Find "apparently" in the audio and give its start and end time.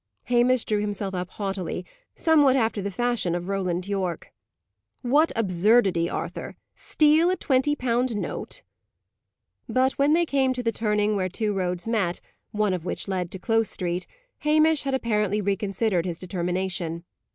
14.95-15.39